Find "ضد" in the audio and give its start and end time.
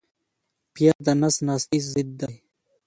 1.91-2.09